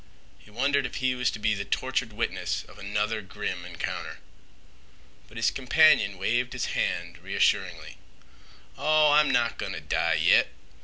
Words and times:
He 0.39 0.49
wondered 0.49 0.87
if 0.87 0.95
he 0.95 1.13
was 1.13 1.29
to 1.29 1.37
be 1.37 1.53
the 1.53 1.63
tortured 1.63 2.11
witness 2.11 2.63
of 2.63 2.79
another 2.79 3.21
grim 3.21 3.63
encounter. 3.63 4.17
But 5.27 5.37
his 5.37 5.51
companion 5.51 6.17
waved 6.17 6.53
his 6.53 6.73
hand 6.73 7.19
reassuringly. 7.19 7.99
"Oh, 8.79 9.11
I'm 9.11 9.29
not 9.29 9.59
goin' 9.59 9.73
t' 9.73 9.79
die 9.79 10.15
yit! 10.15 10.47